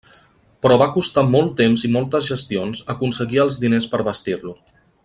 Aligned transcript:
Però 0.65 0.77
va 0.81 0.87
costar 0.95 1.25
molt 1.35 1.53
temps 1.59 1.85
i 1.89 1.91
moltes 1.97 2.31
gestions 2.35 2.83
aconseguir 2.95 3.45
els 3.47 3.63
diners 3.67 3.89
per 3.95 4.05
bastir-lo. 4.13 4.61